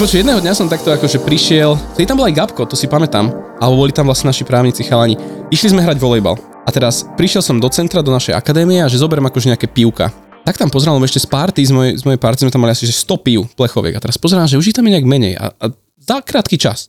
[0.00, 3.28] Počuť, jedného dňa som takto akože prišiel, vtedy tam bol aj Gabko, to si pamätám,
[3.60, 5.12] alebo boli tam vlastne naši právnici chalani.
[5.52, 6.40] Išli sme hrať volejbal.
[6.64, 10.08] A teraz prišiel som do centra, do našej akadémie a že zoberiem akože nejaké pivka
[10.40, 12.72] tak tam pozerám, lebo ešte z party, z mojej, z mojej party sme tam mali
[12.72, 15.36] asi že 100 pív plechoviek a teraz pozerám, že už ich tam je nejak menej
[15.36, 15.64] a, a
[16.00, 16.88] za krátky čas.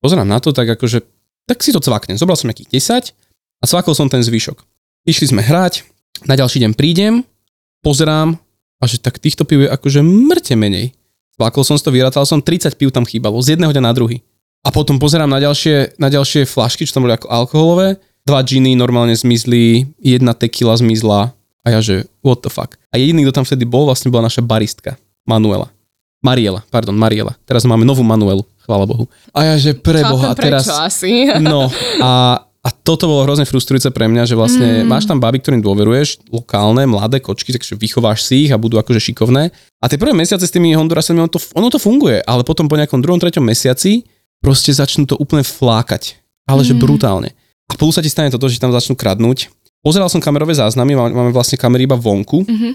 [0.00, 1.04] Pozerám na to, tak akože,
[1.44, 2.16] tak si to cvaknem.
[2.16, 3.14] Zobral som nejakých 10
[3.60, 4.64] a cvakol som ten zvyšok.
[5.04, 5.84] Išli sme hrať,
[6.24, 7.22] na ďalší deň prídem,
[7.84, 8.40] pozerám
[8.80, 10.96] a že tak týchto pív je akože mŕte menej.
[11.40, 14.20] Cvakol som si to, vyrátal som, 30 pív tam chýbalo, z jedného dňa na druhý.
[14.60, 17.96] A potom pozerám na ďalšie, na ďalšie flašky, čo tam boli ako alkoholové,
[18.28, 21.32] dva džiny normálne zmizli, jedna tequila zmizla,
[21.64, 22.76] a ja, že what the fuck.
[22.92, 25.72] A jediný, kto tam vtedy bol, vlastne bola naša baristka, Manuela.
[26.20, 27.32] Mariela, pardon, Mariela.
[27.48, 29.08] Teraz máme novú Manuelu, chvála Bohu.
[29.32, 30.32] A ja, že preboha.
[30.32, 31.24] a teraz, asi.
[31.40, 31.72] No
[32.04, 34.86] a, a toto bolo hrozne frustrujúce pre mňa, že vlastne mm.
[34.88, 39.00] máš tam baby, ktorým dôveruješ, lokálne, mladé kočky, takže vychováš si ich a budú akože
[39.00, 39.48] šikovné.
[39.80, 42.76] A tie prvé mesiace s tými Hondurasami, ono to, ono to funguje, ale potom po
[42.76, 44.04] nejakom druhom, treťom mesiaci
[44.44, 46.20] proste začnú to úplne flákať.
[46.44, 46.68] Ale mm.
[46.68, 47.30] že brutálne.
[47.70, 49.48] A plus sa ti stane toto, že tam začnú kradnúť
[49.80, 52.72] Pozeral som kamerové záznamy, máme vlastne kamery iba vonku, mm-hmm.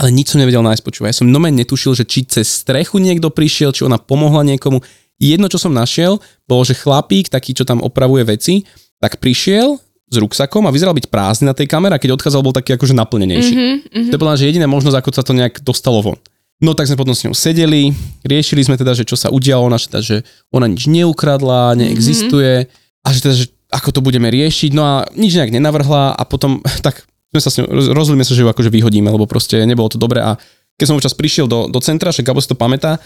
[0.00, 1.12] ale nič som nevedel nájsť, počúvaj.
[1.12, 4.80] Ja som nome netušil, že či cez strechu niekto prišiel, či ona pomohla niekomu.
[5.20, 6.16] Jedno, čo som našiel,
[6.48, 8.64] bolo, že chlapík, taký, čo tam opravuje veci,
[9.00, 12.54] tak prišiel s ruksakom a vyzeral byť prázdny na tej kamere a keď odchádzal, bol
[12.54, 13.54] taký akože naplnenejší.
[13.54, 16.18] Mm-hmm, To je bola, že jediná možnosť, ako sa to nejak dostalo von.
[16.60, 19.80] No tak sme potom s ňou sedeli, riešili sme teda, že čo sa udialo, ona,
[19.80, 20.16] teda, že
[20.52, 23.06] ona nič neukradla, neexistuje mm-hmm.
[23.06, 26.60] a že teda, že ako to budeme riešiť, no a nič nejak nenavrhla a potom
[26.86, 29.96] tak sme sa s ňou, rozhodli sa, že ju akože vyhodíme, lebo proste nebolo to
[29.96, 30.34] dobré a
[30.74, 32.96] keď som občas prišiel do, do centra, že Gabo si to pamätá,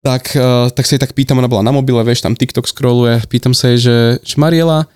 [0.00, 3.28] tak, uh, tak sa jej tak pýtam, ona bola na mobile, vieš, tam TikTok scrolluje,
[3.28, 4.88] pítam sa jej, že, že Mariela,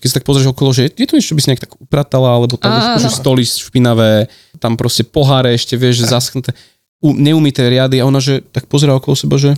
[0.00, 2.36] keď sa tak pozrieš okolo, že je tu niečo, čo by si nejak tak upratala,
[2.36, 4.30] alebo tak, že stoly špinavé,
[4.60, 6.52] tam proste poháre ešte, vieš, že zaschnuté,
[7.00, 9.54] neumité riady a ona, že tak pozerá okolo seba, že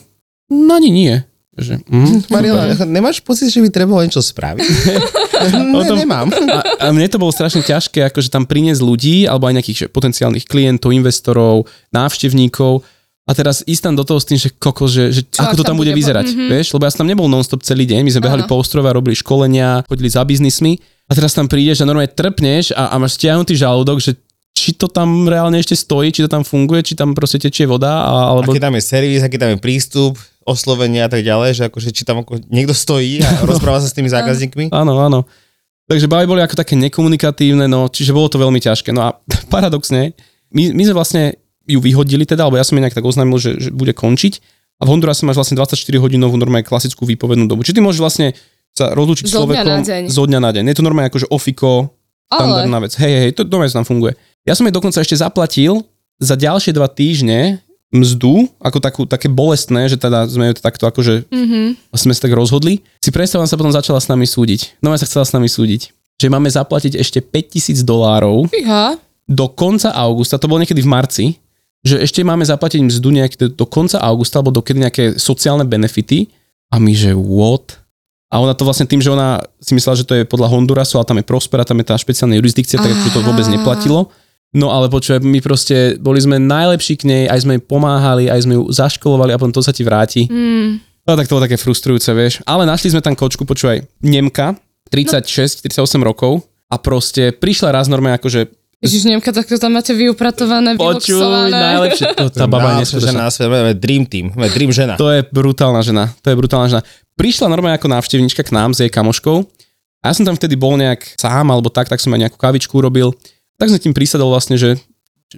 [0.50, 1.15] no ani nie.
[1.59, 4.62] Že, mm, Mariela, nemáš pocit, že by trebalo niečo spraviť?
[5.75, 6.31] ne, tom, nemám.
[6.31, 9.87] A, a mne to bolo strašne ťažké, akože tam priniesť ľudí, alebo aj nejakých že,
[9.91, 12.87] potenciálnych klientov, investorov, návštevníkov
[13.28, 15.77] a teraz ísť tam do toho s tým, že koko, že, že ako to tam,
[15.77, 16.49] tam bude, bude vyzerať, mm-hmm.
[16.49, 16.72] vieš?
[16.72, 18.49] Lebo ja som tam nebol non-stop celý deň, my sme behali Aha.
[18.49, 22.72] po ostrove a robili školenia, chodili za biznismi a teraz tam prídeš a normálne trpneš
[22.72, 24.16] a, a máš stiahnutý žalúdok, že
[24.56, 28.03] či to tam reálne ešte stojí, či to tam funguje, či tam proste tečie voda.
[28.09, 28.50] A, alebo...
[28.50, 30.16] Aký tam je servis, aký tam je prístup,
[30.49, 33.95] oslovenia a tak ďalej, že akože či tam ako niekto stojí a rozpráva sa s
[33.95, 34.72] tými zákazníkmi.
[34.72, 35.28] Áno, áno.
[35.89, 38.93] Takže baby boli ako také nekomunikatívne, no, čiže bolo to veľmi ťažké.
[38.93, 39.21] No a
[39.53, 40.16] paradoxne,
[40.53, 41.22] my, my sme vlastne
[41.69, 44.41] ju vyhodili teda, alebo ja som nejak tak oznámil, že, že bude končiť.
[44.79, 47.67] A v Hondurase máš vlastne 24 hodinovú normálne klasickú výpovednú dobu.
[47.67, 48.27] Čiže ty môžeš vlastne
[48.73, 50.65] sa rozlúčiť s človekom zo dňa na deň.
[50.71, 51.91] Je to normálne akože ofiko,
[52.31, 52.93] štandardná vec.
[53.01, 54.15] Hej, hej, to doma tam funguje.
[54.47, 55.83] Ja som jej dokonca ešte zaplatil
[56.23, 57.59] za ďalšie dva týždne
[57.89, 61.97] mzdu, ako takú, také bolestné, že teda sme ju takto akože mm-hmm.
[61.97, 62.84] sme sa tak rozhodli.
[63.01, 64.81] Si predstavujem, sa potom začala s nami súdiť.
[64.84, 65.89] No sa chcela s nami súdiť.
[66.21, 68.51] Že máme zaplatiť ešte 5000 dolárov
[69.28, 71.25] do konca augusta, to bolo niekedy v marci,
[71.87, 76.31] že ešte máme zaplatiť mzdu nejaký do konca augusta, alebo dokedy nejaké sociálne benefity.
[76.69, 77.81] A my, že what?
[78.28, 81.09] A ona to vlastne tým, že ona si myslela, že to je podľa Hondurasu, ale
[81.09, 84.12] tam je Prospera, tam je tá špeciálna jurisdikcia, tak to vôbec neplatilo.
[84.53, 88.49] No ale počuj, my proste boli sme najlepší k nej, aj sme jej pomáhali, aj
[88.49, 90.28] sme ju zaškolovali a potom to sa ti vráti.
[90.28, 90.81] Mm.
[91.09, 92.45] No tak to bolo také frustrujúce, vieš.
[92.45, 94.56] Ale našli sme tam kočku, počúvaj, Nemka,
[94.93, 95.89] 36, no.
[95.89, 100.78] 38 rokov a proste prišla raz normálne akože Ježiš, Nemka, tak to tam máte vyupratované,
[100.78, 102.15] Počuj, najlepšie.
[102.19, 104.95] To, tá baba žena na svete, dream team, dream žena.
[104.95, 106.83] To je brutálna žena, to je brutálna žena.
[107.19, 109.42] Prišla normálne ako návštevnička k nám s jej kamoškou
[109.98, 112.78] a ja som tam vtedy bol nejak sám alebo tak, tak som aj nejakú kavičku
[112.78, 113.19] urobil
[113.59, 114.78] tak som tým prísadol vlastne, že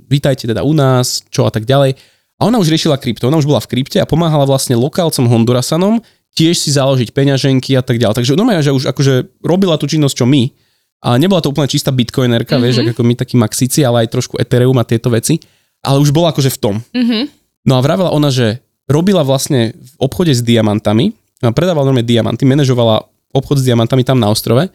[0.06, 1.96] vítajte teda u nás, čo a tak ďalej.
[2.36, 6.04] A ona už riešila krypto, ona už bola v krypte a pomáhala vlastne lokálcom Hondurasanom
[6.36, 8.22] tiež si založiť peňaženky a tak ďalej.
[8.22, 10.52] Takže no že už akože robila tú činnosť, čo my.
[11.00, 12.64] A nebola to úplne čistá bitcoinerka, mm-hmm.
[12.64, 15.40] vieš, ako my takí maxici, ale aj trošku Ethereum a tieto veci.
[15.80, 16.74] Ale už bola akože v tom.
[16.92, 17.22] Mm-hmm.
[17.64, 21.16] No a vravela ona, že robila vlastne v obchode s diamantami,
[21.56, 24.68] predávala normálne diamanty, manažovala obchod s diamantami tam na ostrove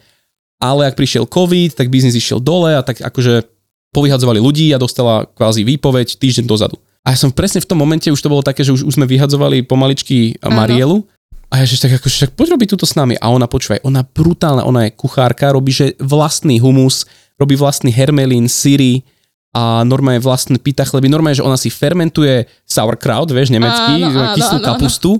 [0.60, 3.44] ale ak prišiel COVID, tak biznis išiel dole a tak akože
[3.92, 6.76] povyhadzovali ľudí a dostala kvázi výpoveď týždeň dozadu.
[7.06, 9.06] A ja som presne v tom momente, už to bolo také, že už, už sme
[9.06, 10.42] vyhadzovali pomaličky.
[10.42, 11.06] Marielu.
[11.56, 13.16] A ja že tak ako, že tak poď robiť túto s nami.
[13.16, 17.08] A ona počúvaj, ona brutálna, ona je kuchárka, robí že vlastný humus,
[17.40, 19.00] robí vlastný hermelín, syry
[19.56, 21.08] a normálne vlastný pita chleby.
[21.08, 24.68] Normálne, že ona si fermentuje sauerkraut, vieš, nemecký, Áno, áno, kyslú áno, áno.
[24.68, 25.10] kapustu.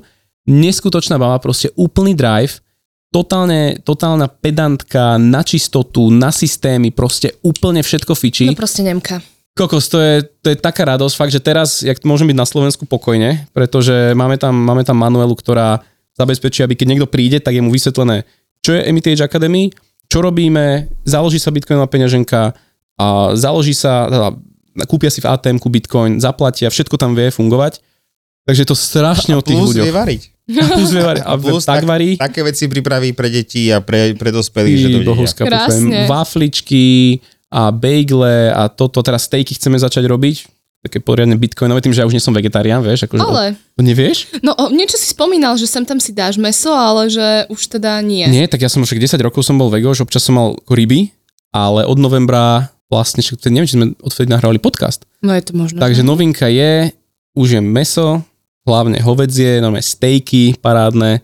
[0.45, 2.61] Neskutočná baba, proste úplný drive.
[3.09, 8.45] Totálne, totálna pedantka na čistotu, na systémy, proste úplne všetko fičí.
[8.45, 9.25] No proste Nemka.
[9.57, 12.85] Kokos, to je, to je taká radosť, fakt, že teraz, jak môžem byť na Slovensku
[12.85, 15.81] pokojne, pretože máme tam, máme tam Manuelu, ktorá
[16.17, 18.25] zabezpečí, aby keď niekto príde, tak je mu vysvetlené,
[18.65, 19.71] čo je MITH Academy,
[20.09, 22.57] čo robíme, založí sa Bitcoinová peňaženka
[22.97, 24.29] a založí sa, teda,
[24.89, 27.85] kúpia si v atm Bitcoin, zaplatia, všetko tam vie fungovať.
[28.47, 29.99] Takže to strašne o tých Plus vie ľuďoch.
[30.07, 30.23] variť.
[30.47, 31.23] A plus vie variť.
[31.27, 32.15] A Plus tak varí.
[32.15, 36.07] Také veci pripraví pre deti a pre, pre dospelých, že to bohovská Krásne.
[36.07, 37.19] Wafličky
[37.51, 40.56] a bagle a toto, teraz stejky chceme začať robiť.
[40.85, 43.09] Také poriadne bitcoinové, tým, že ja už nie som vegetarián, vieš.
[43.09, 43.45] Akože Ale,
[43.75, 44.39] To nevieš?
[44.47, 47.99] no o, niečo si spomínal, že sem tam si dáš meso, ale že už teda
[48.05, 48.29] nie.
[48.31, 51.11] Nie, tak ja som už 10 rokov som bol vego, že občas som mal ryby,
[51.51, 55.03] ale od novembra vlastne, však neviem, či sme odvtedy nahrávali podcast.
[55.27, 55.83] No je to možno.
[55.83, 56.95] Takže novinka je,
[57.35, 58.23] už je meso,
[58.63, 61.23] hlavne hovedzie, normálne stejky parádne.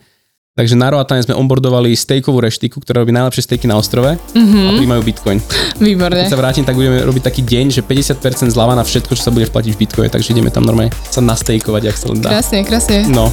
[0.52, 4.70] Takže na Roatane sme onboardovali stejkovú reštiku, ktorá robí najlepšie stejky na ostrove Mhm, a
[4.76, 5.38] príjmajú bitcoin.
[5.80, 6.12] výborne.
[6.18, 8.20] Keď sa vrátim, tak budeme robiť taký deň, že 50%
[8.52, 11.82] zľava na všetko, čo sa bude vplatiť v bitcoine, takže ideme tam normálne sa nastejkovať,
[11.82, 12.28] jak sa len dá.
[12.30, 13.08] Krásne, krásne.
[13.08, 13.32] No,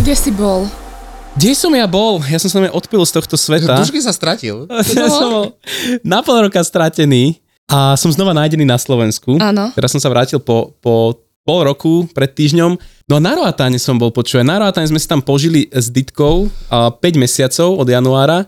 [0.00, 0.66] Kde si bol?
[1.30, 2.18] kde som ja bol?
[2.26, 3.78] Ja som sa odpil z tohto sveta.
[3.78, 4.66] Dušky sa stratil.
[4.90, 5.44] Ja som bol
[6.02, 7.38] na pol roka stratený
[7.70, 9.38] a som znova nájdený na Slovensku.
[9.38, 9.70] Áno.
[9.78, 12.76] Teraz som sa vrátil po, po pol roku pred týždňom.
[13.06, 14.44] No a na Roatáne som bol počúvať.
[14.46, 18.46] Na Roatáne sme si tam požili s Ditkou a 5 mesiacov od januára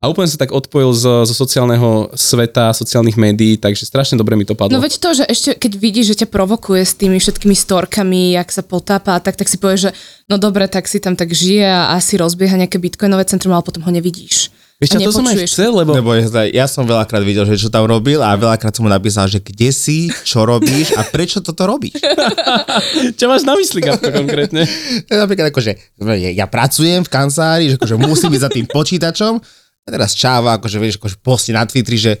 [0.00, 4.48] a úplne sa tak odpojil zo, zo sociálneho sveta, sociálnych médií, takže strašne dobre mi
[4.48, 4.72] to padlo.
[4.72, 8.48] No veď to, že ešte keď vidíš, že ťa provokuje s tými všetkými storkami, jak
[8.48, 9.90] sa potápa, tak, tak si povieš, že
[10.24, 13.84] no dobre, tak si tam tak žije a asi rozbieha nejaké bitcoinové centrum, ale potom
[13.84, 14.48] ho nevidíš.
[14.80, 15.92] Vieš, to som aj chcel, lebo...
[15.92, 19.28] Lebo ja, ja som veľakrát videl, že čo tam robil a veľakrát som mu napísal,
[19.28, 22.00] že kde si, čo robíš a prečo toto robíš.
[23.20, 24.64] Čo máš na mysli, Gabko, konkrétne?
[25.06, 25.76] To je napríklad ako, že
[26.32, 29.36] ja, pracujem v kancelárii, že akože musím byť za tým počítačom
[29.84, 32.12] a teraz čáva, akože vieš, akože posti na Twitteri, že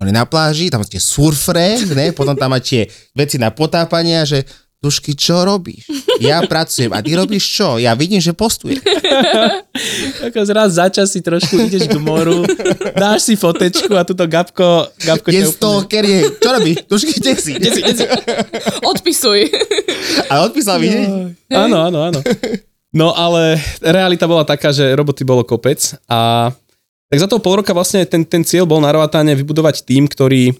[0.00, 2.16] on je na pláži, tam máte surfre, ne?
[2.16, 4.48] potom tam máte veci na potápanie a že
[4.78, 5.90] Dušky, čo robíš?
[6.22, 7.82] Ja pracujem a ty robíš čo?
[7.82, 8.78] Ja vidím, že postuje.
[10.30, 12.46] Ako raz za čas si trošku ideš k moru,
[12.94, 16.76] dáš si fotečku a túto Gabko, Gabko Je stalker, je, čo robíš?
[16.86, 17.52] Dušky, kde si?
[17.58, 18.04] Kde si, kde si?
[18.94, 19.50] Odpisuj.
[20.30, 21.34] A odpísal hneď.
[21.50, 22.20] Áno, áno, áno.
[22.94, 26.50] No ale realita bola taká, že roboty bolo kopec a
[27.08, 30.54] tak za toho pol roka vlastne ten, ten cieľ bol na vybudovať tým, ktorý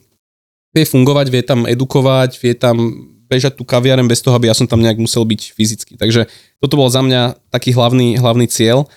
[0.74, 2.76] vie fungovať, vie tam edukovať, vie tam
[3.28, 5.92] bežať tú kaviaren bez toho, aby ja som tam nejak musel byť fyzicky.
[6.00, 6.26] Takže
[6.58, 8.88] toto bol za mňa taký hlavný, hlavný cieľ.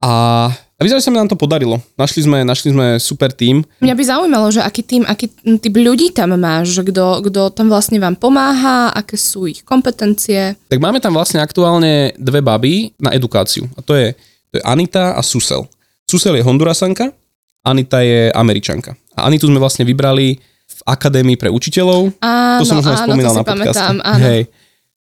[0.00, 1.80] A, a vyzerá, že sa mi nám to podarilo.
[1.96, 3.64] Našli sme, našli sme super tým.
[3.84, 5.28] Mňa by zaujímalo, že aký tým, aký
[5.60, 10.56] typ ľudí tam máš, kto, kto tam vlastne vám pomáha, aké sú ich kompetencie.
[10.68, 13.68] Tak máme tam vlastne aktuálne dve baby na edukáciu.
[13.76, 14.16] A to je,
[14.52, 15.68] to je Anita a Susel.
[16.08, 17.12] Susel je Hondurasanka,
[17.60, 18.96] Anita je Američanka.
[19.12, 20.40] A Anitu sme vlastne vybrali
[20.80, 22.16] v Akadémii pre učiteľov.
[22.24, 23.76] Áno, to som možno áno, spomínal to na podcaste.
[23.76, 24.24] pamätám, áno.
[24.24, 24.40] Hej.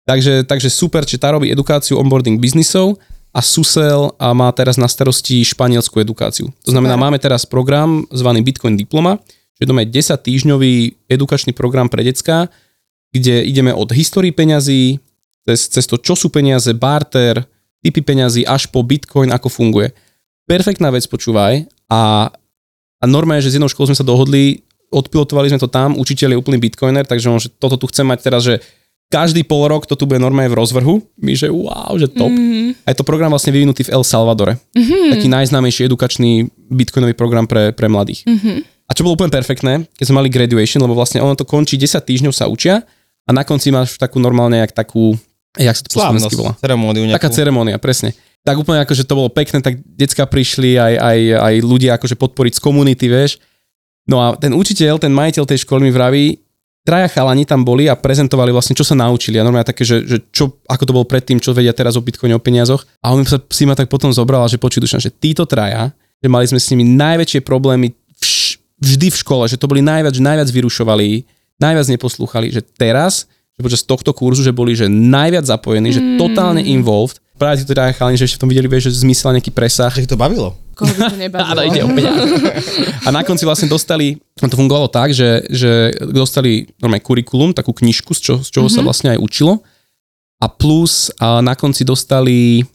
[0.04, 3.00] Takže, takže super, že tá robí edukáciu onboarding biznisov
[3.34, 6.52] a Susel a má teraz na starosti španielskú edukáciu.
[6.62, 7.04] To znamená, Super.
[7.08, 9.18] máme teraz program zvaný Bitcoin Diploma,
[9.58, 10.74] že to je 10 týždňový
[11.10, 12.46] edukačný program pre decka,
[13.10, 15.02] kde ideme od histórii peňazí,
[15.46, 17.42] cez, cez to, čo sú peniaze, barter,
[17.82, 19.94] typy peňazí, až po Bitcoin, ako funguje.
[20.44, 21.64] Perfektná vec, počúvaj.
[21.88, 22.28] A,
[22.98, 26.38] a normálne, že s jednou školou sme sa dohodli, odpilotovali sme to tam, učiteľ je
[26.38, 28.62] úplný bitcoiner, takže on, že toto tu chcem mať teraz, že
[29.10, 30.94] každý pol rok to tu bude normálne v rozvrhu.
[31.18, 32.30] My, že wow, že top.
[32.30, 34.58] Mm, A je to program vlastne vyvinutý v El Salvadore.
[34.74, 38.24] mm, Taký najznámejší edukačný bitcoinový program pre, pre mladých.
[38.26, 41.76] mm, A čo bolo úplne perfektné, keď sme mali graduation, lebo vlastne ono to končí
[41.76, 42.82] 10 týždňov sa učia
[43.24, 45.14] a na konci máš takú normálne, jak takú,
[45.56, 46.52] jak sa to po slovensky volá?
[46.58, 47.16] ceremóniu nejakú.
[47.22, 48.12] Taká ceremónia, presne.
[48.44, 52.12] Tak úplne ako, že to bolo pekné, tak decka prišli, aj, aj, aj ľudia akože
[52.18, 53.40] podporiť z komunity, vieš.
[54.04, 56.44] No a ten učiteľ, ten majiteľ tej školy mi vraví,
[56.84, 59.40] traja chalani tam boli a prezentovali vlastne, čo sa naučili.
[59.40, 62.36] A normálne také, že, že čo, ako to bolo predtým, čo vedia teraz o Bitcoine,
[62.36, 62.84] o peniazoch.
[63.00, 66.28] A on sa si ma tak potom zobral, že počuj, Dušan, že títo traja, že
[66.28, 70.20] mali sme s nimi najväčšie problémy vš, vždy v škole, že to boli najviac, že
[70.20, 71.24] najviac vyrušovali,
[71.56, 73.24] najviac neposlúchali, že teraz,
[73.56, 77.16] že počas tohto kurzu, že boli že najviac zapojení, že totálne involved.
[77.40, 79.90] Práve títo traja chalani, že ešte v tom videli, vieš, že zmysel nejaký presah.
[79.90, 80.54] Že ich to bavilo.
[80.74, 81.50] Koho by to nebavilo?
[81.54, 82.26] Áno, ide o peniaze.
[83.06, 88.12] A na konci vlastne dostali, to fungovalo tak, že, že dostali normálne kurikulum, takú knižku,
[88.12, 88.82] z, čo, z čoho mm-hmm.
[88.82, 89.62] sa vlastne aj učilo.
[90.42, 92.66] A plus a na konci dostali,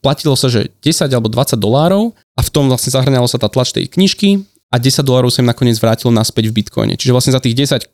[0.00, 3.74] platilo sa, že 10 alebo 20 dolárov a v tom vlastne zahrňalo sa tá tlač
[3.74, 6.94] tej knižky a 10 dolárov sa im nakoniec vrátilo naspäť v bitcoine.
[6.96, 7.84] Čiže vlastne za tých 10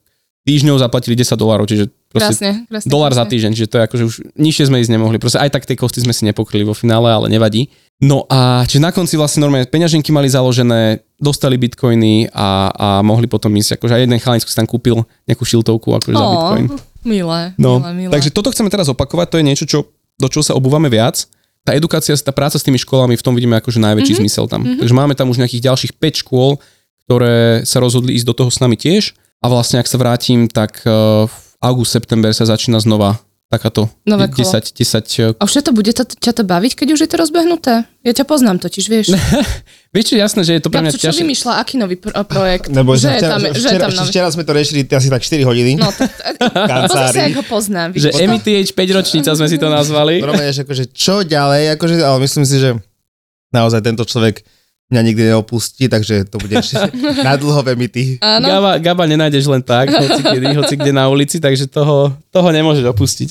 [0.44, 2.86] týždňov zaplatili 10 dolárov, čiže Krásne, krásne.
[2.86, 3.32] dolár za krásne.
[3.32, 5.18] týždeň, čiže to je ako, že už nižšie sme ísť nemohli.
[5.18, 7.72] Proste aj tak tie kosty sme si nepokryli vo finále, ale nevadí.
[8.02, 13.30] No a čiže na konci vlastne normálne peňaženky mali založené, dostali bitcoiny a, a mohli
[13.30, 16.64] potom ísť, akože aj jeden chalanec si tam kúpil nejakú šiltovku akože za Ó, bitcoin.
[17.06, 18.12] Milé, No, milé, milé.
[18.12, 19.78] takže toto chceme teraz opakovať, to je niečo, čo,
[20.18, 21.28] do čoho sa obúvame viac.
[21.64, 24.26] Tá edukácia, tá práca s tými školami, v tom vidíme akože najväčší mm-hmm.
[24.26, 24.60] zmysel tam.
[24.66, 24.80] Mm-hmm.
[24.84, 26.60] Takže máme tam už nejakých ďalších 5 škôl,
[27.08, 29.16] ktoré sa rozhodli ísť do toho s nami tiež.
[29.40, 33.16] A vlastne, ak sa vrátim, tak uh, v august, september sa začína znova
[33.52, 34.42] takáto Nové kolo.
[34.42, 37.74] 10, 10 A už to bude to, ťa to baviť, keď už je to rozbehnuté?
[38.02, 39.06] Ja ťa poznám totiž, vieš.
[39.94, 41.22] Vieš čo, jasné, že je to pre mňa Gabčo, čo ťažšie.
[41.22, 42.66] vymýšľa, aký nový pro- projekt?
[42.66, 44.08] Lebo že, je včera, tam, že, je včera, tam nový.
[44.10, 45.72] včera sme to riešili asi tak 4 hodiny.
[45.78, 46.10] No, zase,
[46.66, 47.20] kancelárii.
[47.30, 47.88] jak ho poznám.
[47.94, 48.26] Že vidíš to?
[48.34, 50.18] MTH 5 ročnica sme si to nazvali.
[50.18, 52.74] Normálne, že akože čo ďalej, akože, ale myslím si, že
[53.54, 54.42] naozaj tento človek
[54.94, 56.78] mňa nikdy neopustí, takže to bude ešte
[57.26, 58.22] na dlhové myty.
[58.22, 58.46] Áno.
[58.46, 62.86] Gaba, Gaba nenájdeš len tak, hoci kedy, hoci kde na ulici, takže toho, toho nemôžeš
[62.86, 63.28] opustiť.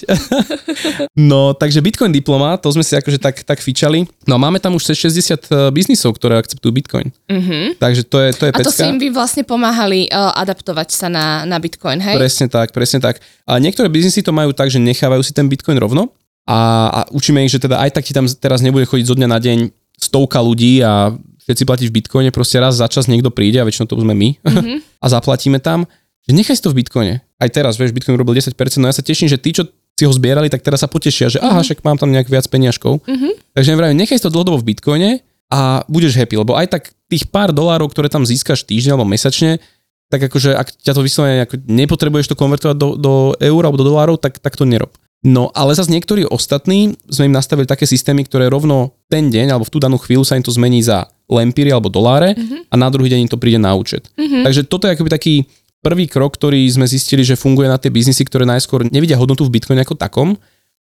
[1.32, 4.04] no, takže Bitcoin diploma, to sme si akože tak, tak fičali.
[4.28, 7.16] No a máme tam už cez 60 biznisov, ktoré akceptujú Bitcoin.
[7.32, 7.80] Mhm.
[7.80, 8.92] Takže to je, to je A to si pecka.
[8.92, 12.20] im vy vlastne pomáhali uh, adaptovať sa na, na Bitcoin, hej?
[12.20, 13.24] Presne tak, presne tak.
[13.48, 16.12] A niektoré biznisy to majú tak, že nechávajú si ten Bitcoin rovno
[16.44, 19.28] a, a učíme ich, že teda aj tak ti tam teraz nebude chodiť zo dňa
[19.32, 23.60] na deň stovka ľudí a všetci platiť v Bitcoine, proste raz za čas niekto príde
[23.60, 24.78] a väčšinou to sme my mm-hmm.
[25.04, 25.86] a zaplatíme tam,
[26.24, 27.14] že nechaj si to v Bitcoine.
[27.40, 30.14] Aj teraz, vieš, Bitcoin robil 10%, no ja sa teším, že tí, čo si ho
[30.16, 33.04] zbierali, tak teraz sa potešia, že aha, však mám tam nejak viac peniažkov.
[33.04, 33.32] Mm-hmm.
[33.54, 35.10] Takže nevravím, nechaj si to dlhodobo v Bitcoine
[35.52, 39.62] a budeš happy, lebo aj tak tých pár dolárov, ktoré tam získaš týždeň alebo mesačne,
[40.10, 43.86] tak akože ak ťa to vyslovene ako nepotrebuješ to konvertovať do, do eur alebo do
[43.86, 44.94] dolárov, tak, tak to nerob.
[45.24, 49.64] No ale zase niektorí ostatní sme im nastavili také systémy, ktoré rovno ten deň alebo
[49.64, 52.68] v tú danú chvíľu sa im to zmení za lempíry alebo doláre mm-hmm.
[52.68, 54.12] a na druhý deň im to príde na účet.
[54.20, 54.44] Mm-hmm.
[54.44, 55.34] Takže toto je akoby taký
[55.80, 59.56] prvý krok, ktorý sme zistili, že funguje na tie biznisy, ktoré najskôr nevidia hodnotu v
[59.56, 60.36] Bitcoine ako takom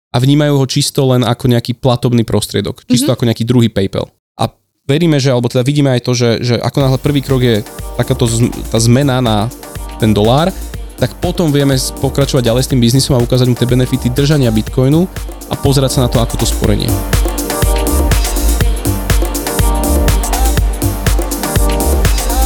[0.09, 3.13] a vnímajú ho čisto len ako nejaký platobný prostriedok, čisto mm-hmm.
[3.13, 4.09] ako nejaký druhý PayPal.
[4.41, 4.49] A
[4.89, 7.61] veríme, že, alebo teda vidíme aj to, že, že ako náhle prvý krok je
[7.93, 9.53] takáto zm- tá zmena na
[10.01, 10.49] ten dolár,
[11.01, 15.09] tak potom vieme pokračovať ďalej s tým biznisom a ukázať mu tie benefity držania Bitcoinu
[15.49, 16.85] a pozerať sa na to, ako to sporenie.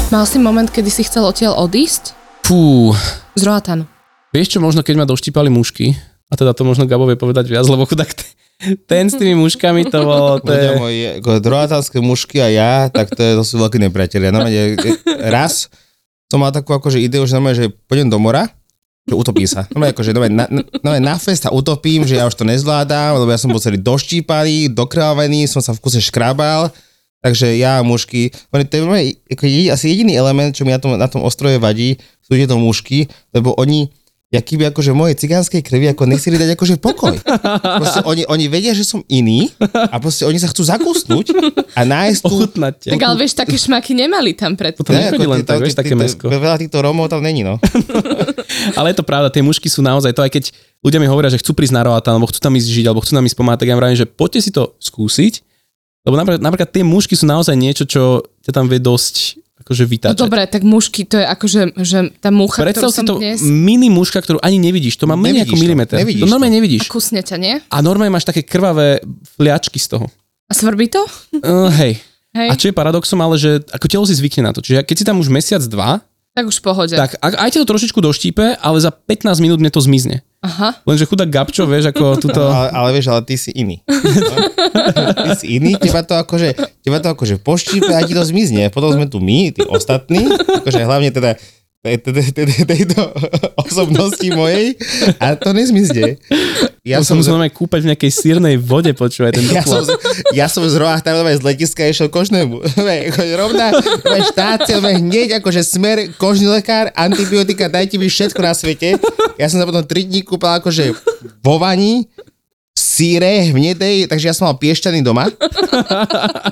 [0.08, 2.16] Mal si moment, kedy si chcel odtiaľ odísť?
[2.48, 2.96] Fú,
[3.36, 3.84] Z Roatanu.
[4.32, 5.92] vieš čo, možno keď ma doštípali mušky,
[6.32, 8.24] a teda to možno Gabo vie povedať viac, lebo chudák t-
[8.88, 11.20] ten s tými muškami to bolo, to je...
[11.44, 14.32] drohatánske mušky a ja, tak to, je, to sú veľkí nepriatelia.
[14.32, 14.80] E,
[15.28, 15.68] raz
[16.36, 18.52] som mal takú akože ideu, že normálne, že pôjdem do mora,
[19.08, 19.64] že utopím sa.
[19.72, 20.36] Normálne, akože, normálne,
[20.84, 23.80] na, na fest a utopím, že ja už to nezvládam, lebo ja som bol celý
[23.80, 26.76] doštípaný, dokrvavený, som sa v kuse škrabal,
[27.24, 28.84] takže ja a mušky, oni, to je
[29.32, 33.08] ako asi jediný element, čo mi na tom, na tom ostroje vadí, sú tieto mušky,
[33.32, 33.88] lebo oni,
[34.34, 37.14] jaký by akože v mojej cigánskej krvi ako nechceli dať akože pokoj.
[37.82, 41.32] Proste oni, oni vedia, že som iný a proste oni sa chcú zakusnúť
[41.78, 42.36] a nájsť tú...
[42.36, 42.76] Ochutnať.
[42.90, 44.74] Tak ale vieš, také šmaky nemali tam pred.
[44.74, 46.28] To nechodí len tak, vieš, také mesko.
[46.28, 47.62] Veľa týchto Rómov tam není, no.
[48.80, 50.44] Ale je to pravda, tie mušky sú naozaj to, aj keď
[50.82, 53.14] ľudia mi hovoria, že chcú prísť na Roatan, alebo chcú tam ísť žiť, alebo chcú
[53.14, 55.34] nám ísť pomáhať, tak ja vravím, že poďte si to skúsiť,
[56.06, 59.90] lebo napríklad, napríklad tie mušky sú naozaj niečo, čo ťa tam vie dosť akože No
[59.90, 60.22] vytáčať.
[60.22, 63.42] dobre, tak mušky, to je akože, že tá mucha, Predstav ktorú si som to dnes...
[63.42, 65.96] mini muška, ktorú ani nevidíš, to má menej Nevidíš ako to, milimeter.
[65.98, 66.82] nevidíš to normálne A nevidíš.
[66.86, 67.54] kusne ťa, nie?
[67.66, 69.02] A normálne máš také krvavé
[69.36, 70.06] fliačky z toho.
[70.46, 71.02] A svrbí to?
[71.42, 71.98] Uh, hej.
[72.36, 74.62] Hej, A čo je paradoxom, ale že ako telo si zvykne na to.
[74.62, 76.04] Čiže keď si tam už mesiac, dva,
[76.36, 76.96] tak už v pohode.
[77.00, 80.20] tak a- aj ťa to trošičku doštípe, ale za 15 minút mne to zmizne.
[80.44, 80.78] Aha.
[80.84, 82.44] Lenže chudák Gabčo, vieš, ako túto...
[82.44, 83.80] Ale, ale vieš, ale ty si iný.
[83.88, 84.36] No?
[85.26, 86.54] Ty si iný, teba to akože,
[86.86, 88.70] teba to akože poštípe a ti to zmizne.
[88.70, 91.40] Potom sme tu my, tí ostatní, akože hlavne teda
[91.86, 93.02] tejto
[93.66, 94.74] osobnosti mojej
[95.22, 96.18] a to nezmizne.
[96.86, 99.82] Ja som normálne kúpať v nejakej sírnej vode, počúvaj ten ja som,
[100.34, 102.62] ja som z tam z letiska išiel kožnému.
[103.42, 103.74] Rovná
[104.34, 109.02] štácia, hneď akože smer, kožný lekár, antibiotika, dajte mi všetko na svete.
[109.42, 110.94] Ja som sa potom 3 dní kúpal akože
[111.42, 112.06] vo vani,
[112.96, 115.28] síre, hnedej, takže ja som mal piešťaný doma.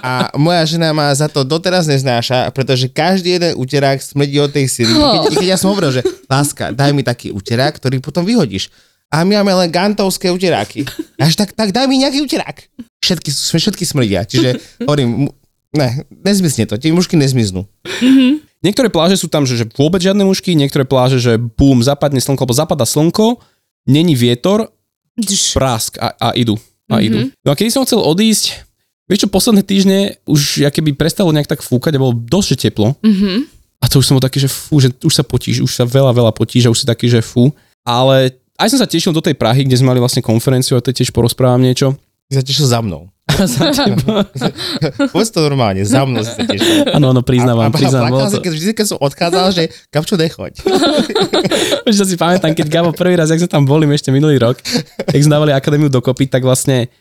[0.03, 4.67] A moja žena ma za to doteraz neznáša, pretože každý jeden uterák smrdí od tej
[4.67, 4.91] síry.
[4.91, 8.67] Keď, keď ja som hovoril, že láska, daj mi taký uterák, ktorý potom vyhodíš.
[9.07, 10.83] A my máme len gantovské uteráky.
[11.21, 12.67] Až tak, tak daj mi nejaký uterák.
[12.99, 14.27] Všetky, všetky smrdia.
[14.27, 15.31] Čiže hovorím,
[15.73, 17.65] Ne, nezmizne to, tie mušky nezmiznú.
[18.61, 22.45] Niektoré pláže sú tam, že, že vôbec žiadne mušky, niektoré pláže, že bum, zapadne slnko,
[22.45, 23.41] alebo zapadá slnko,
[23.89, 24.69] není vietor,
[25.19, 25.53] Dž.
[25.53, 26.57] prásk a, a idú.
[26.89, 27.03] A Mhm.
[27.05, 27.17] idú.
[27.41, 28.65] No a keď som chcel odísť,
[29.05, 32.97] vieš čo, posledné týždne už keby prestalo nejak tak fúkať a bolo dosť teplo.
[33.01, 33.47] Mhm.
[33.83, 36.15] A to už som bol taký, že fú, že už sa potíš, už sa veľa,
[36.15, 37.51] veľa potíš a už si taký, že fú.
[37.83, 40.95] Ale aj som sa tešil do tej Prahy, kde sme mali vlastne konferenciu a to
[40.95, 41.91] tiež porozprávam niečo.
[42.31, 43.11] Ty sa tešil za mnou.
[43.23, 44.27] Za teba.
[45.09, 46.91] Povedz to normálne, za mnou si sa tešil.
[46.91, 48.11] Áno, áno, priznávam, a, a, priznávam.
[48.11, 50.53] plakal si, to- keď, vždy, keď som odchádzal, že Gabčo, nechoď.
[51.87, 54.59] Už sa si pamätám, keď Gabo prvý raz, jak sme tam boli ešte minulý rok,
[55.07, 56.91] keď sme dávali akadémiu dokopy, tak vlastne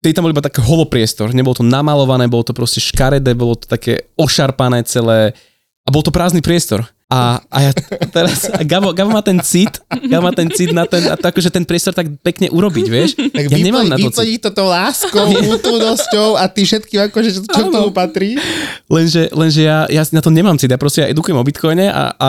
[0.00, 3.68] Vtedy tam bol iba taký holopriestor, nebolo to namalované, bolo to proste škaredé, bolo to
[3.68, 5.36] také ošarpané celé
[5.84, 6.88] a bol to prázdny priestor.
[7.10, 7.72] A, a ja
[8.14, 11.26] teraz, a Gabo, Gabo má ten cit, Gabo má ten cit na ten, a to
[11.26, 13.18] akože ten priestor tak pekne urobiť, vieš?
[13.18, 14.14] Tak ja nemám na to cit.
[14.14, 15.26] vyplniť to tou láskou,
[15.58, 18.38] útulnosťou a ty všetkým akože, čo, čo k tomu patrí.
[18.86, 22.14] Lenže, lenže ja, ja na to nemám cit, ja proste ja edukujem o bitcoine a,
[22.14, 22.28] a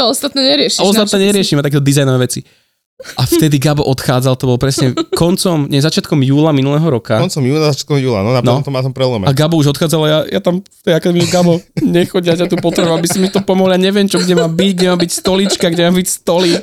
[0.00, 0.80] To ostatné neriešiš.
[0.80, 2.40] A ostatné neriešime takéto dizajnové veci.
[2.94, 7.18] A vtedy Gabo odchádzal, to bolo presne koncom, nie, začiatkom júla minulého roka.
[7.18, 8.58] Koncom júna, začiatkom júla, no na No.
[8.58, 8.62] no.
[8.62, 9.26] to má tom prelome.
[9.26, 12.46] A Gabo už odchádzal a ja, ja tam v tej akadémii, Gabo, nechoď, ja ťa
[12.46, 14.96] tu potrebujem, aby si mi to pomohol, ja neviem, čo, kde má byť, kde má
[14.96, 16.62] byť stolička, kde má byť stolík.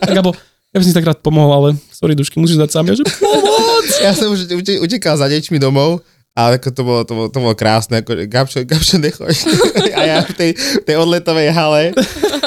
[0.00, 0.38] A Gabo,
[0.70, 2.84] ja by som si tak rád pomohol, ale sorry, dušky, musíš dať sám.
[2.86, 3.04] Ja, že
[4.06, 7.38] Ja som už ute- utekal za deťmi domov, ale ako to bolo, to bolo, to
[7.38, 9.34] bolo krásne, ako Gabčo, Gabčo, nechoď.
[9.98, 10.50] A ja v tej,
[10.82, 11.90] tej odletovej hale.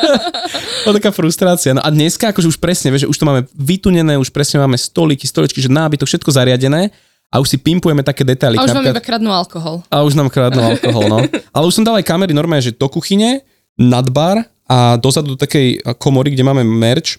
[0.84, 1.72] bola taká frustrácia.
[1.72, 4.76] No a dneska, akože už presne, vieš, že už to máme vytunené, už presne máme
[4.76, 6.92] stoliky, stoličky, že nábytok, všetko zariadené
[7.28, 8.60] a už si pimpujeme také detaily.
[8.60, 9.76] A už vám Napríklad- iba kradnú alkohol.
[9.88, 11.18] A už nám kradnú alkohol, no.
[11.56, 13.42] Ale už som dal aj kamery normálne, že do kuchyne,
[13.74, 17.18] nad bar a dozadu do takej komory, kde máme merch.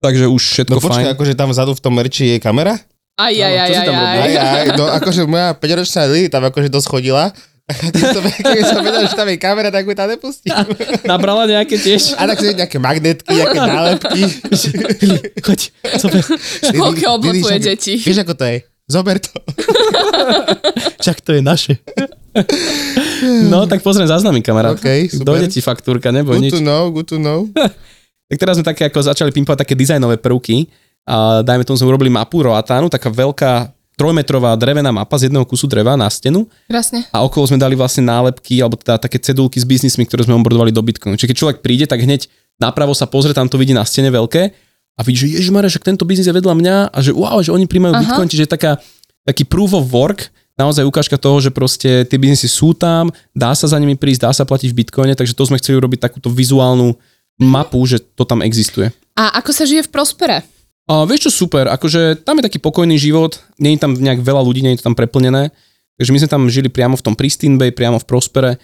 [0.00, 1.14] Takže už všetko No počkaj, fajn.
[1.14, 2.80] akože tam vzadu v tom merči je kamera?
[3.20, 4.18] Aj, aj, aj, aj, aj.
[4.18, 7.24] Aj, aj, no akože moja 5-ročná Lily tam akože dosť chodila.
[8.40, 10.50] Keď som, vedel, že tam je kamera, tak ju tam nepustím.
[11.10, 12.18] Nabrala nejaké tiež.
[12.18, 14.22] A tak nejaké magnetky, nejaké nálepky.
[15.38, 15.60] Choď,
[16.02, 16.22] zober.
[16.74, 17.94] Oblopuje však- deti.
[18.00, 18.56] Vieš, ako to je?
[18.90, 19.30] Zober to.
[21.06, 21.78] Čak to je naše.
[23.46, 24.74] No, tak pozriem záznamy, kamarát.
[24.74, 25.38] OK, super.
[25.38, 26.52] Dojde ti faktúrka, neboj Good nič.
[26.58, 27.46] to know, good to know.
[28.26, 30.66] Tak teraz sme také ako začali pimpovať také dizajnové prvky.
[31.08, 35.68] A dajme tomu, sme urobili mapu Roatánu, taká veľká trojmetrová drevená mapa z jedného kusu
[35.68, 37.04] dreva na stenu Krásne.
[37.12, 40.72] a okolo sme dali vlastne nálepky alebo teda také cedulky s biznismi, ktoré sme onboardovali
[40.72, 41.20] do Bitcoinu.
[41.20, 42.24] Čiže keď človek príde, tak hneď
[42.56, 44.56] napravo sa pozrie, tam to vidí na stene veľké
[44.96, 47.68] a vidí, že ježišmarja, že tento biznis je vedľa mňa a že wow, že oni
[47.68, 48.00] príjmajú Aha.
[48.00, 48.80] Bitcoin, čiže taká,
[49.28, 53.68] taký proof of work, naozaj ukážka toho, že proste tie biznisy sú tam, dá sa
[53.68, 56.96] za nimi prísť, dá sa platiť v Bitcoine, takže to sme chceli urobiť takúto vizuálnu
[57.36, 58.92] mapu, že to tam existuje.
[59.16, 60.40] A ako sa žije v Prospere?
[60.90, 64.42] A vieš čo, super, akože tam je taký pokojný život, nie je tam nejak veľa
[64.42, 65.54] ľudí, nie je to tam preplnené,
[65.94, 68.58] takže my sme tam žili priamo v tom Pristine Bay, priamo v Prospere.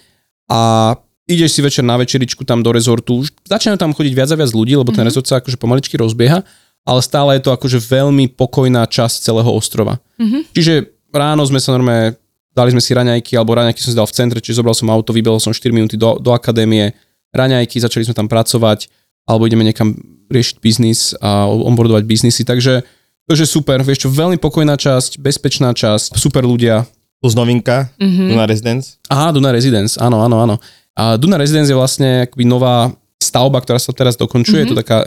[0.51, 0.91] A
[1.31, 4.51] ideš si večer na večeričku tam do rezortu, už začínajú tam chodiť viac a viac
[4.51, 6.43] ľudí, lebo ten rezort sa akože pomaličky rozbieha,
[6.83, 10.03] ale stále je to akože veľmi pokojná časť celého ostrova.
[10.51, 12.19] Čiže ráno sme sa normálne,
[12.51, 15.15] dali sme si raňajky, alebo raňajky som si dal v centre, čiže zobral som auto,
[15.15, 16.91] vybehol som 4 minúty do, do akadémie,
[17.31, 18.91] raňajky, začali sme tam pracovať,
[19.27, 19.99] alebo ideme niekam
[20.31, 22.87] riešiť biznis a onboardovať biznisy, takže
[23.27, 26.87] Takže super, vieš čo, veľmi pokojná časť, bezpečná časť, super ľudia.
[27.19, 28.39] Plus novinka, mm-hmm.
[28.39, 29.03] na Residence.
[29.11, 30.57] Aha, Duna Residence, áno, áno, áno.
[30.95, 34.71] A Duna Residence je vlastne akoby nová stavba, ktorá sa teraz dokončuje, mm-hmm.
[34.71, 34.99] je to taká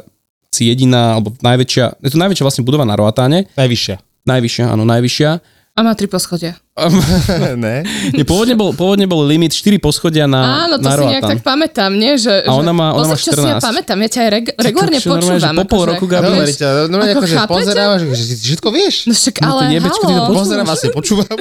[0.51, 4.27] asi jediná, alebo najväčšia, je to najväčšia vlastne budova na Roatáne, Najvyššia.
[4.27, 5.29] najvyššia, áno, najvyššia.
[5.77, 6.59] A má tri poschodia.
[7.65, 7.83] ne?
[8.11, 11.31] Nie, pôvodne, bol, pôvodne bol limit 4 poschodia na, Áno, to na si nejak Roatán.
[11.31, 12.15] tak pamätám, nie?
[12.15, 13.67] Že, A ona má- ona má Pozor, čo si ja 14.
[13.67, 15.55] pamätám, ja ťa aj reg- regulárne že počúvam.
[15.55, 16.25] po pol akože, roku, Gabi?
[16.29, 17.53] Dobre, ťa, no Ako akože chápete?
[17.55, 18.95] pozerávaš, že všetko vieš.
[19.05, 20.35] No však, No to ale jebečko, ty to halo.
[20.35, 21.35] Pozerám vás, počúvam.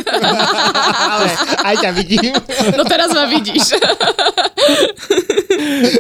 [1.13, 1.27] ale
[1.65, 2.33] aj ťa vidím.
[2.73, 3.65] No teraz ma vidíš.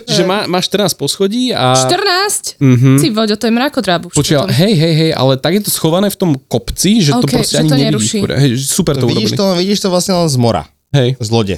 [0.08, 1.74] Čiže má, má 14 poschodí a...
[1.74, 2.60] 14?
[2.60, 2.90] Mhm.
[2.98, 4.14] Si voď, to je mrakodráb už.
[4.14, 4.54] Počia, potom.
[4.54, 7.54] hej, hej, hej, ale tak je to schované v tom kopci, že to OK, proste
[7.54, 8.18] že ani to neruší.
[8.24, 9.27] Hej, super to urobili.
[9.30, 11.56] To, vidíš to vlastne len z mora, Hej, z lode.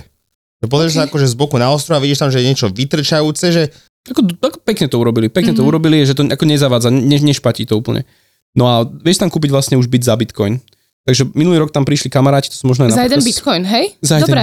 [0.60, 3.62] Pozrieš sa akože z boku na ostrov a vidíš tam, že je niečo vytrčajúce, že
[4.02, 5.58] ako, ako pekne to urobili, pekne Mhm.
[5.58, 8.04] to urobili, že to ako nezavádza, ne, nešpatí to úplne.
[8.50, 10.58] No a vieš tam kúpiť vlastne už byt za bitcoin.
[11.02, 13.84] Takže minulý rok tam prišli kamaráti, to sú možno aj na Za jeden bitcoin, hej?
[14.00, 14.42] Za jeden Dobre.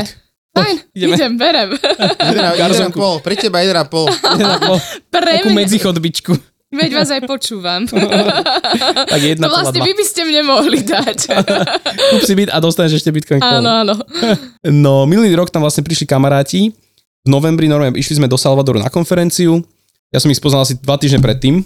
[0.49, 1.13] Fajn, ideme.
[1.13, 1.69] idem, berem.
[2.57, 4.09] 1,5, pre teba 1,5.
[5.13, 5.57] Pre Takú mňa.
[5.59, 6.33] medzichodbičku.
[6.67, 7.87] Veď vás aj počúvam.
[9.11, 11.19] Tak jedna To vlastne podľa vy by ste mne mohli dať.
[12.11, 13.39] Kúp si byt a dostaneš ešte bitcoin.
[13.39, 13.95] áno, áno.
[14.83, 16.75] No, minulý rok tam vlastne prišli kamaráti.
[17.23, 19.63] V novembri normálne išli sme do Salvadoru na konferenciu.
[20.11, 21.63] Ja som ich spoznal asi dva týždne predtým.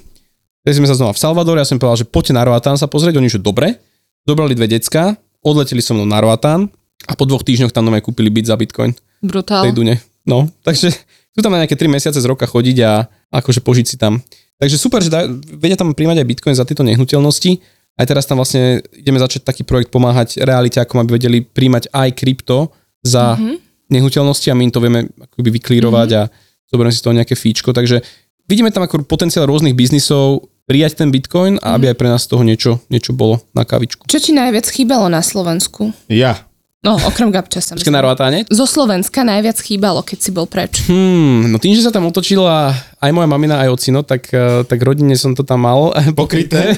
[0.62, 3.18] Teď sme sa znova v Salvadore, ja som povedal, že poďte na Roatán sa pozrieť.
[3.18, 3.82] Oni, že dobre.
[4.30, 6.70] Zobrali dve decka, odleteli so mnou na Roatán
[7.10, 9.66] A po dvoch týždňoch tam nové kúpili byt za bitcoin v Brutál.
[9.66, 9.98] tej Dune.
[10.22, 10.94] No, takže
[11.34, 12.92] sú tam na nejaké 3 mesiace z roka chodiť a
[13.34, 14.22] akože požiť si tam.
[14.62, 15.26] Takže super, že dá,
[15.58, 17.58] vedia tam príjmať aj bitcoin za tieto nehnuteľnosti.
[17.98, 22.10] Aj teraz tam vlastne ideme začať taký projekt pomáhať realite, ako aby vedeli príjmať aj
[22.14, 22.70] krypto
[23.02, 23.56] za mm-hmm.
[23.90, 26.30] nehnuteľnosti a my im to vieme akoby vyklírovať mm-hmm.
[26.30, 27.74] a zoberieme si z toho nejaké fíčko.
[27.74, 28.06] Takže
[28.46, 32.32] vidíme tam ako potenciál rôznych biznisov, prijať ten bitcoin a aby aj pre nás z
[32.32, 34.08] toho niečo, niečo bolo na kavičku.
[34.08, 35.92] Čo ti najviac chýbalo na Slovensku?
[36.08, 36.48] Ja.
[36.82, 38.42] No, okrem Gabča sa Počkaj na roatáne?
[38.50, 40.82] Zo Slovenska najviac chýbalo, keď si bol preč.
[40.90, 44.82] Hmm, no tým, že sa tam otočila aj moja mamina, aj ocino, tak, eh, tak
[44.82, 46.74] rodine som to tam mal pokryté.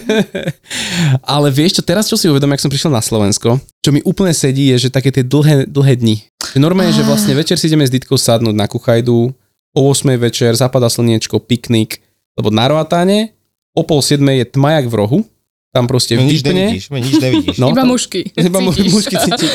[1.24, 4.36] Ale vieš čo, teraz čo si uvedomím, ak som prišiel na Slovensko, čo mi úplne
[4.36, 6.20] sedí, je, že také tie dlhé, dlhé dni.
[6.52, 9.32] Že normálne, že vlastne večer si ideme s Ditkou sadnúť na kuchajdu,
[9.72, 12.04] o 8 večer, zapadá slniečko, piknik,
[12.36, 13.32] lebo na roatáne
[13.72, 15.20] o pol 7 je tmajak v rohu,
[15.74, 16.54] tam proste My nič vypne.
[16.54, 17.58] nevidíš, nič nevidíš.
[17.58, 18.30] No, Iba tam- mužky.
[18.38, 18.94] Iba Cítiš.
[18.94, 19.52] mužky cítiť.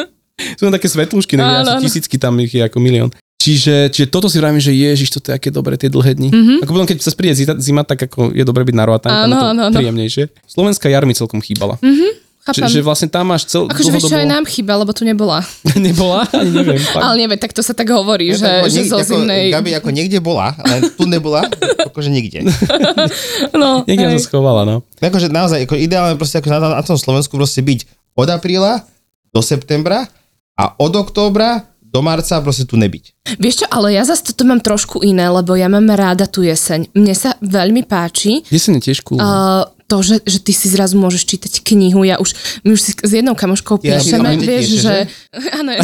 [0.58, 3.10] Sú tam také svetlúšky, neviem, tisícky tam ich je ako milión.
[3.36, 6.28] Čiže, čiže toto si vravím, že ježiš, toto je aké dobré tie dlhé dni.
[6.34, 6.58] Mm-hmm.
[6.66, 9.36] Ako potom, keď sa príde zima, zima, tak ako je dobre byť na je Áno,
[9.38, 10.24] to áno, príjemnejšie.
[10.50, 11.78] Slovenská jar mi celkom chýbala.
[11.78, 12.10] Mm,
[12.46, 12.70] Chápem.
[12.70, 15.42] že, že vlastne tam máš cel, Akože vieš, čo aj nám chýba, lebo tu nebola.
[15.74, 16.22] Nebola?
[16.30, 16.78] Ani neviem.
[16.78, 17.02] fakt.
[17.02, 19.50] Ale neviem, tak to sa tak hovorí, že, Ako že zo zimnej...
[19.50, 21.42] Gabi ako niekde bola, len tu nebola,
[21.90, 22.46] akože nikde.
[23.50, 24.86] No, Niekde sa schovala, no.
[25.02, 27.82] Akože naozaj, ako ideálne proste ako na, na tom Slovensku proste byť
[28.14, 28.86] od apríla
[29.34, 30.06] do septembra
[30.54, 33.36] a od októbra do marca proste tu nebyť.
[33.42, 36.92] Vieš čo, ale ja zase toto mám trošku iné, lebo ja mám rada tú jeseň.
[36.92, 39.16] Mne sa veľmi páči Jeseň je tiež cool.
[39.18, 42.02] uh, to, že, že ty si zrazu môžeš čítať knihu.
[42.02, 42.34] Ja už,
[42.66, 44.78] my už si s jednou kamoškou Ja, píšeme, to vieš, tiež, že...
[44.82, 44.96] že?
[45.62, 45.82] Áno, ja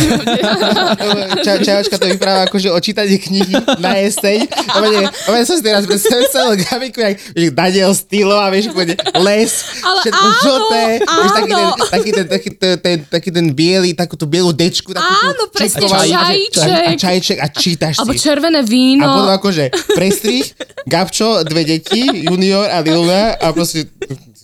[1.47, 4.51] Ča, čajočka to vypráva akože o čítanie knihy na jeseň.
[4.75, 7.17] A a mene som si teraz predstavil celú Gabiku, jak
[7.55, 9.53] Daniel Stilo a vieš, úplne les,
[9.87, 13.95] Ale všetko áno, žlté, vieš, taký ten, taký ten, taký ten, ten, taký ten biely,
[13.95, 16.83] takú tú bielú dečku, takú Áno, presne, čajíček.
[16.83, 18.27] A čajček a čítaš Alebo si.
[18.27, 19.07] červené A víno.
[19.07, 20.47] potom akože prestrih,
[20.91, 23.92] Gabčo, dve deti, junior a Lilna a proste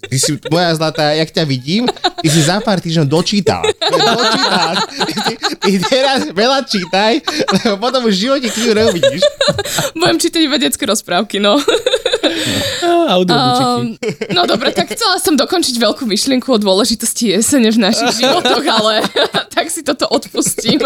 [0.08, 1.84] ty si moja zlatá, jak ťa vidím,
[2.18, 3.62] ty si za pár týždňov dočítal.
[3.78, 4.72] Dočítal.
[5.06, 5.22] Ty,
[5.60, 7.12] ty teraz veľa čítaj,
[7.60, 9.22] lebo potom už v živote knihu neuvidíš.
[9.94, 11.60] Budem čítať iba detské rozprávky, no.
[13.08, 13.96] Um,
[14.32, 19.04] no dobre, tak chcela som dokončiť veľkú myšlienku o dôležitosti jesene v našich životoch, ale
[19.54, 20.80] tak si toto odpustím.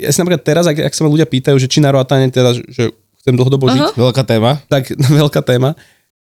[0.00, 2.56] Ja si napríklad teraz, ak, ak sa ma ľudia pýtajú, že či na roatáne teda,
[2.56, 4.58] že chcem dlhodobo žiť, Veľká téma.
[4.66, 5.76] tak veľká téma,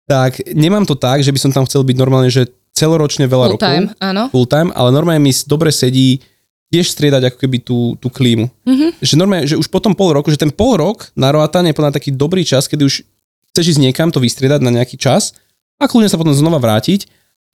[0.08, 3.56] tak nemám to tak, že by som tam chcel byť normálne, že celoročne veľa Full
[3.60, 3.68] rokov.
[3.68, 4.24] time, áno.
[4.32, 6.24] Full time, ale normálne mi dobre sedí
[6.72, 8.48] tiež striedať ako keby tú, tú klímu.
[8.64, 8.72] Mhm.
[8.72, 8.90] Mm-hmm.
[9.04, 11.76] Že normálne, že už po tom pol roku, že ten pol rok na roatán je
[11.76, 13.04] podľa taký dobrý čas, kedy už
[13.52, 15.36] chceš ísť niekam to vystriedať na nejaký čas
[15.80, 17.08] a kľudne sa potom znova vrátiť,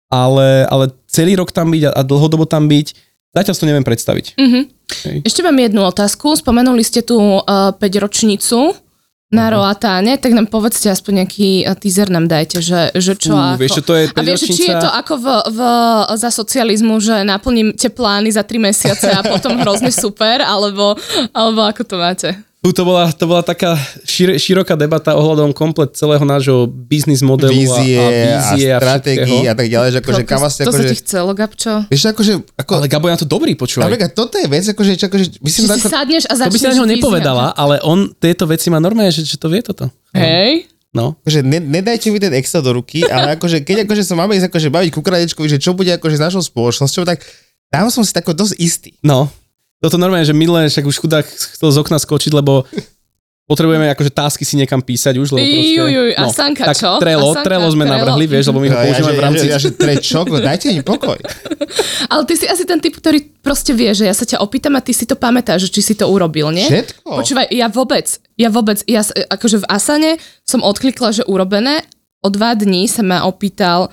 [0.10, 2.88] ale, ale celý rok tam byť a, a dlhodobo tam byť,
[3.34, 4.26] zatiaľ si to neviem predstaviť.
[4.38, 4.60] Mhm.
[4.90, 5.18] Hej.
[5.22, 6.34] Ešte mám jednu otázku.
[6.34, 8.74] Spomenuli ste tu uh, 5 ročnicu
[9.30, 13.38] na Roatáne, tak nám povedzte aspoň nejaký uh, teaser nám dajte, že, že čo Fú,
[13.38, 13.62] ako.
[13.62, 15.60] vieš čo, to je a vieš, či je to ako v, v,
[16.18, 20.98] za socializmu, že naplníte plány za 3 mesiace a potom hrozne super, alebo,
[21.30, 22.30] alebo ako to máte?
[22.60, 27.56] Tu to bola, to bola taká šir, široká debata ohľadom komplet celého nášho biznis modelu
[27.56, 29.60] Vízie a, a a, vízie a, stratégií a všetkého.
[29.64, 30.90] tak ďalej, že akože kam vlastne to sa akože...
[30.92, 31.74] ti chcelo, Gabčo?
[31.88, 33.88] Vieš, akože, ako, Ale Gabo je na to dobrý, počúvaj.
[33.88, 36.68] napríklad toto je vec, akože, akože, myslím, Že si ako, sadneš a To by si
[36.68, 39.88] na neho nepovedala, ale on tieto veci má normálne, že, že to vie toto.
[40.12, 40.68] Hej?
[40.92, 41.16] No.
[41.24, 44.52] akože ne, nedajte mi ten Excel do ruky, ale akože, keď akože sa máme ísť
[44.52, 47.24] akože baviť ku kradečkovi, že čo bude akože s našou spoločnosťou, tak
[47.72, 48.92] tam som si tako dosť istý.
[49.06, 49.32] No.
[49.80, 52.68] Toto normálne, že Mile však už chudák chcel z okna skočiť, lebo
[53.50, 55.74] potrebujeme akože tásky si niekam písať už, lebo proste...
[55.74, 57.02] Juj, juj, a Sanka tak čo?
[57.02, 57.96] Trello, A Sanka, Trello sme Trello.
[57.98, 59.46] navrhli, vieš, lebo my ho ja, používame že, v rámci...
[59.50, 61.18] ja, že trečok, no dajte mi pokoj.
[62.14, 64.86] Ale ty si asi ten typ, ktorý proste vie, že ja sa ťa opýtam a
[64.86, 66.70] ty si to pamätáš, že či si to urobil, nie?
[66.70, 67.10] Všetko.
[67.10, 68.06] Počúvaj, ja vôbec,
[68.38, 69.02] ja vôbec, ja
[69.34, 70.12] akože v Asane
[70.46, 71.82] som odklikla, že urobené,
[72.22, 73.90] o dva dní sa ma opýtal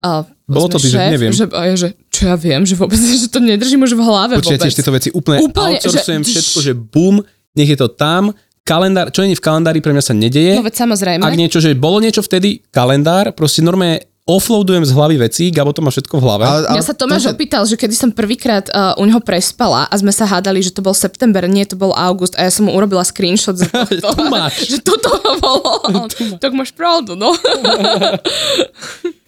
[0.00, 1.28] uh, Bolo to ty, že neviem.
[1.30, 4.32] Že, a ja, že, čo ja viem, že vôbec, že to nedržím už v hlave
[4.36, 4.64] Počujete vôbec.
[4.64, 7.20] tiež tieto veci úplne, Úplne, outsourcujem že- všetko, že bum,
[7.52, 8.32] nech je to tam,
[8.62, 10.52] kalendár, čo nie je v kalendári, pre mňa sa nedeje.
[10.52, 11.20] No veď samozrejme.
[11.20, 15.80] Ak niečo, že bolo niečo vtedy, kalendár, proste normálne offloadujem z hlavy veci, Gabo to
[15.80, 16.44] má všetko v hlave.
[16.44, 19.84] Ale, Mňa sa Tomáš to, že- opýtal, že kedy som prvýkrát uh, u neho prespala
[19.84, 22.68] a sme sa hádali, že to bol september, nie, to bol august a ja som
[22.68, 24.68] mu urobila screenshot z toho, Tu máš.
[24.68, 26.04] že toto bolo.
[26.36, 27.32] tak máš pravdu, no.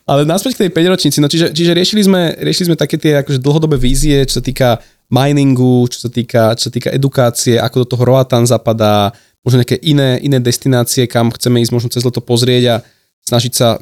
[0.09, 3.21] Ale naspäť k tej 5 ročnici, no čiže, čiže riešili, sme, riešili sme také tie
[3.21, 4.69] akože dlhodobé vízie, čo sa týka
[5.11, 9.79] miningu, čo sa týka, čo sa týka edukácie, ako do toho Roatan zapadá, možno nejaké
[9.83, 12.75] iné, iné destinácie, kam chceme ísť možno cez leto pozrieť a
[13.27, 13.79] snažiť sa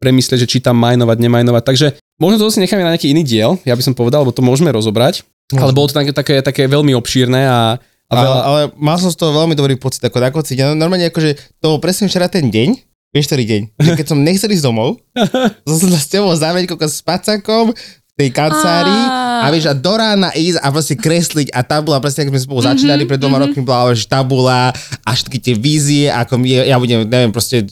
[0.00, 1.62] premyslieť, že či tam majnovať, nemajnovať.
[1.64, 1.88] Takže
[2.20, 4.68] Možno to si necháme na nejaký iný diel, ja by som povedal, lebo to môžeme
[4.68, 5.24] rozobrať.
[5.56, 8.40] Ale bolo to také, také, také veľmi obšírne a, a Ale, veľa...
[8.44, 10.76] ale mal som z toho veľmi dobrý pocit, ako na konci dňa.
[10.76, 14.50] Normálne akože to bol presne včera ten deň, vieš ktorý deň, že keď som nechcel
[14.50, 14.98] ísť domov,
[15.68, 18.98] som sa s tebou zavrieť koko s pacakom v tej kancelári
[19.40, 22.42] a vieš, a do rána ísť a vlastne kresliť a tam bola presne, ako sme
[22.44, 24.70] spolu začínali pred dvoma rokmi, bola že tabula
[25.02, 27.64] a všetky tie vízie, ako my, ja budem, neviem, proste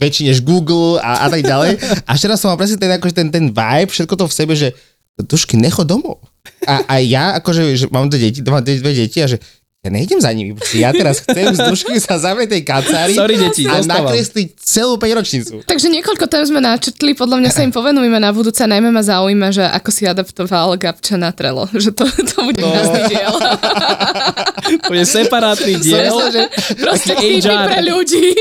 [0.00, 1.76] väčší než Google a, a tak ďalej.
[2.08, 4.72] A včera som mal presne ten, akože ten, ten vibe, všetko to v sebe, že
[5.16, 6.20] Dušky, nechod domov.
[6.68, 9.40] A, a ja, akože, že mám dve deti, mám dve, dve deti a že
[9.86, 13.62] ja nejdem za nimi, ja teraz chcem z dušky sa zavrieť tej kancelári Sorry, deti,
[13.70, 15.54] a nakresliť celú 5 ročnicu.
[15.62, 19.54] Takže niekoľko tém sme načrtli, podľa mňa sa im povenujeme na budúce, najmä ma zaujíma,
[19.54, 22.66] že ako si adaptoval Gabča na Trello, že to, to bude no.
[22.74, 23.34] krásny diel.
[24.66, 26.10] To je separátny diel.
[26.10, 26.42] Som myslel, že,
[26.82, 27.70] Proste HR.
[27.70, 28.34] pre ľudí.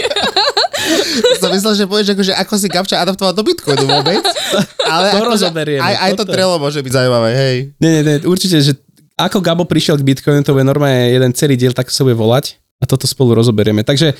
[1.37, 4.25] som myslel, že povieš, akože, ako si Gabča adaptoval do Bitcoinu vôbec.
[4.93, 6.23] Ale To akože, rozoberieme, aj, aj to.
[6.25, 7.55] Trello môže byť zaujímavé, hej.
[7.77, 8.73] Nie, nie, nie, určite, že
[9.15, 12.59] ako Gabo prišiel k Bitcoinu, to bude normálne jeden celý diel, tak sa bude volať
[12.79, 13.81] a toto spolu rozoberieme.
[13.81, 14.11] Takže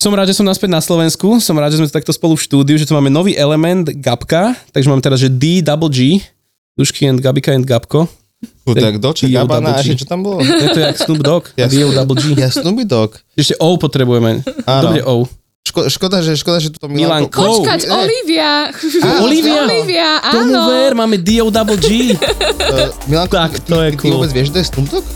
[0.00, 2.74] som rád, že som naspäť na Slovensku, som rád, že sme takto spolu v štúdiu,
[2.74, 6.18] že tu máme nový element Gabka, takže máme teraz, že D double G,
[6.74, 8.08] Dušky and Gabika and Gabko.
[8.66, 9.46] Tak doče, D.O.
[9.46, 10.42] Gabana, a čo tam bolo?
[10.42, 12.34] Je to jak Snoop Dogg, Ja- D double G.
[12.42, 13.14] Ja Snoopy Dog.
[13.38, 14.42] Ešte O potrebujeme.
[14.66, 14.82] Áno.
[14.90, 15.30] Dobre O.
[15.62, 17.38] Ško, škoda, že, škoda, že toto Milan Milanko...
[17.38, 17.62] Kou.
[17.62, 17.94] Počkať, Ne.
[18.02, 18.50] Olivia.
[19.22, 19.62] Olivia?
[19.62, 20.62] Olivia, Tomu áno.
[20.74, 22.18] ver, máme D double G.
[22.18, 24.10] Uh, Milanko, Tak, ty, to je ty, ty cool.
[24.18, 25.06] vôbec vieš, že to je Snoop Dogg?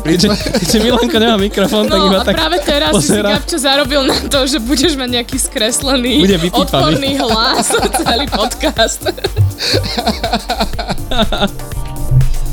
[0.00, 3.20] Keďže, keďže Milanko nemá mikrofón, tak No iba a tak práve teraz si si.
[3.20, 7.68] Gabčo zarobil na to, že budeš mať nejaký skreslený, Bude odporný hlas
[8.00, 9.12] celý podcast.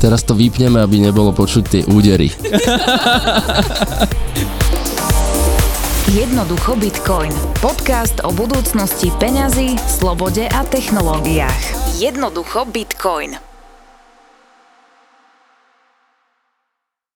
[0.04, 2.28] Teraz to vypneme, aby nebolo počuť tie údery.
[6.12, 7.32] Jednoducho Bitcoin.
[7.64, 11.96] Podcast o budúcnosti peňazí, slobode a technológiách.
[11.96, 13.53] Jednoducho Bitcoin.